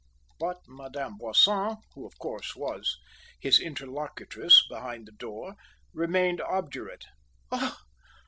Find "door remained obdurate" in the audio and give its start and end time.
5.11-7.05